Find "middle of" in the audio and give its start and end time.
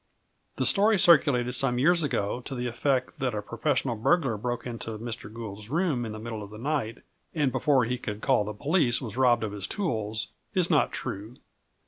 6.17-6.49